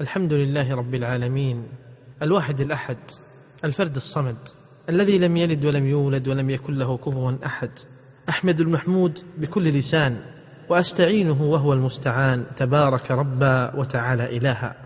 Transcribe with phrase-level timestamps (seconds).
[0.00, 1.68] الحمد لله رب العالمين
[2.22, 2.96] الواحد الأحد
[3.64, 4.36] الفرد الصمد
[4.88, 7.70] الذي لم يلد ولم يولد ولم يكن له كفوا أحد.
[8.28, 10.20] أحمد المحمود بكل لسان
[10.68, 14.76] وأستعينه وهو المستعان تبارك ربا وتعالى إلها.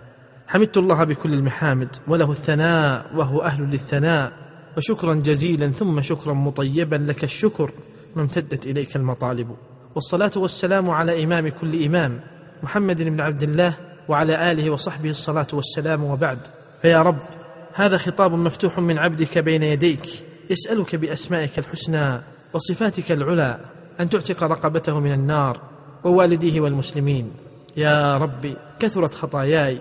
[0.46, 4.33] حمدت الله بكل المحامد وله الثناء وهو أهل للثناء.
[4.77, 7.71] وشكرا جزيلا ثم شكرا مطيبا لك الشكر.
[8.17, 9.57] ما امتدت إليك المطالب.
[9.95, 12.21] والصلاة والسلام على إمام كل إمام
[12.63, 16.47] محمد بن عبد الله وعلى آله وصحبه الصلاة والسلام وبعد.
[16.83, 17.23] فيا رب
[17.75, 20.09] هذا خطاب مفتوح من عبدك بين يديك.
[20.51, 22.20] يسألك بأسمائك الحسنى
[22.53, 23.61] وصفاتك العلى
[24.01, 25.61] أن تعتق رقبته من النار
[26.05, 27.30] ووالديه والمسلمين.
[27.77, 29.80] يا رب كثرت خطاياي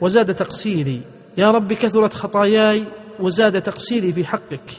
[0.00, 1.00] وزاد تقصيري.
[1.38, 2.84] يا رب كثرت خطاياي
[3.20, 4.70] وزاد تقصيري في حقك.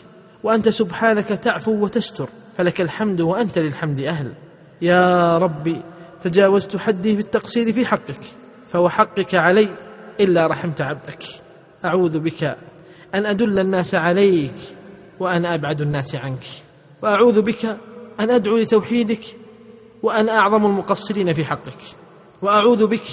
[0.44, 4.34] وأنت سبحانك تعفو وتستر فلك الحمد وأنت للحمد أهل.
[4.82, 5.82] يا رب
[6.22, 8.41] تجاوزت حدي في التقصير في حقك.
[8.74, 9.68] فهو حقك علي
[10.20, 11.24] إلا رحمت عبدك.
[11.86, 12.58] أعوذ بك
[13.16, 14.56] أن أدل الناس عليك
[15.20, 16.44] وأنا أبعد الناس عنك.
[17.02, 17.66] وأعوذ بك
[18.20, 19.24] أن أدعو لتوحيدك
[20.04, 21.78] وأنا أعظم المقصرين في حقك.
[22.42, 23.04] وأعوذ بك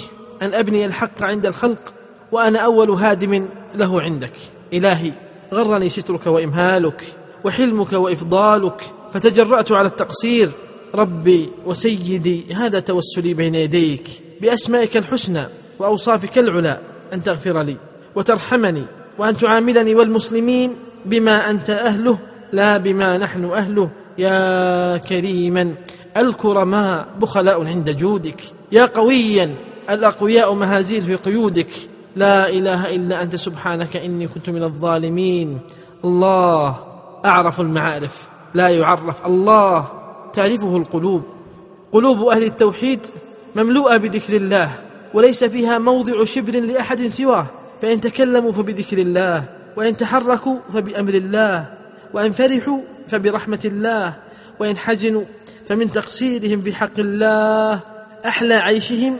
[0.41, 1.93] أن أبني الحق عند الخلق
[2.31, 4.33] وأنا أول هادم له عندك.
[4.73, 5.11] إلهي
[5.53, 7.03] غرني سترك وإمهالك
[7.43, 8.81] وحلمك وإفضالك
[9.13, 10.51] فتجرأت على التقصير.
[10.95, 14.28] ربي وسيدي هذا توسلي بين يديك.
[14.41, 15.43] بأسمائك الحسنى
[15.79, 16.79] وأوصافك العلى
[17.13, 17.77] أن تغفر لي
[18.15, 18.83] وترحمني
[19.17, 22.17] وأن تعاملني والمسلمين بما أنت أهله
[22.51, 23.89] لا بما نحن أهله.
[24.17, 25.75] يا كريما
[26.17, 28.41] الكرماء بخلاء عند جودك.
[28.71, 29.55] يا قويا
[29.89, 31.69] الأقوياء مهازيل في قيودك.
[32.15, 35.59] لا إله إلا أنت سبحانك إني كنت من الظالمين.
[36.05, 36.75] الله
[37.25, 39.25] أعرف المعارف لا يعرف.
[39.25, 39.87] الله
[40.33, 41.23] تعرفه القلوب.
[41.91, 43.07] قلوب أهل التوحيد
[43.55, 44.71] مملوءة بذكر الله
[45.13, 47.45] وليس فيها موضع شبر لأحد سواه.
[47.81, 49.43] فإن تكلموا فبذكر الله
[49.77, 51.69] وإن تحركوا فبأمر الله
[52.13, 54.15] وإن فرحوا فبرحمة الله
[54.59, 55.23] وإن حزنوا
[55.67, 57.79] فمن تقصيرهم في حق الله.
[58.25, 59.17] أحلى عيشهم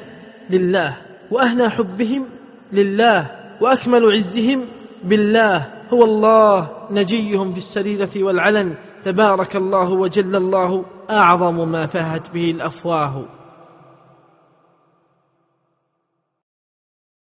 [0.49, 0.97] لله
[1.31, 2.25] وأهنى حبهم
[2.73, 3.25] لله
[3.61, 4.65] وأكمل عزهم
[5.03, 5.67] بالله.
[5.93, 8.75] هو الله نجيهم في السريرة والعلن.
[9.03, 13.38] تبارك الله وجل الله أعظم ما فاهت به الأفواه.